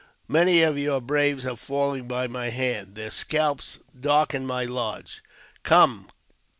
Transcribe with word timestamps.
Many 0.27 0.63
of 0.63 0.79
your 0.79 0.99
braves 0.99 1.43
have 1.43 1.59
fallen 1.59 2.07
by 2.07 2.25
my 2.25 2.49
hand; 2.49 2.95
their 2.95 3.11
scalps 3.11 3.77
darken 3.99 4.47
my 4.47 4.63
lodge. 4.65 5.21
Come 5.61 6.09